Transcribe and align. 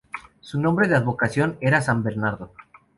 Su 0.39 0.59
nombre 0.59 0.87
de 0.87 0.95
advocación 0.95 1.57
era 1.61 1.79
"San 1.79 2.01
Bernardo". 2.01 2.53